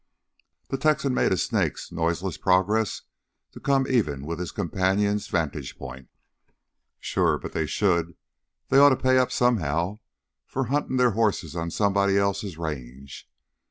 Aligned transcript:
The 0.69 0.79
Texan 0.79 1.13
made 1.13 1.31
a 1.31 1.37
snake's 1.37 1.91
noiseless 1.91 2.35
progress 2.35 3.03
to 3.51 3.59
come 3.59 3.85
even 3.87 4.25
with 4.25 4.39
his 4.39 4.51
companion's 4.51 5.27
vantage 5.27 5.77
point. 5.77 6.07
"Sure, 6.99 7.37
but 7.37 7.51
then 7.53 7.61
they 7.61 7.67
should... 7.67 8.15
they 8.69 8.79
ought 8.79 8.89
to 8.89 8.95
pay 8.97 9.19
up 9.19 9.31
somehow 9.31 9.99
for 10.47 10.63
huntin' 10.63 10.97
their 10.97 11.11
hosses 11.11 11.55
on 11.55 11.69
somebody 11.69 12.17
else's 12.17 12.57
range. 12.57 13.29